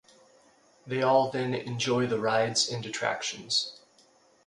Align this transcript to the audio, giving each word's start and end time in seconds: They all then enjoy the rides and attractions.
They 0.87 1.03
all 1.03 1.29
then 1.29 1.53
enjoy 1.53 2.07
the 2.07 2.17
rides 2.17 2.67
and 2.67 2.83
attractions. 2.87 3.79